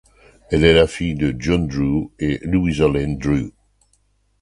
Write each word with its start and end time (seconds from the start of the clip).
Elle 0.49 0.65
est 0.65 0.73
la 0.73 0.87
fille 0.87 1.13
de 1.13 1.35
John 1.37 1.67
Drew 1.67 2.09
et 2.17 2.39
Louisa 2.43 2.87
Lane 2.87 3.19
Drew. 3.19 3.51